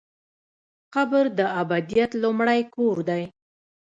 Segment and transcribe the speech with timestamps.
[0.95, 3.23] قبر د ابدیت لومړی کور دی